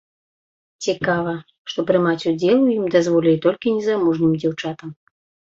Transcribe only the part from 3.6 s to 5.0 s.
незамужнім дзяўчатам.